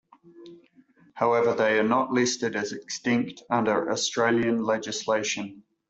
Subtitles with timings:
[1.13, 5.61] However they are not listed as extinct under Australian legislation.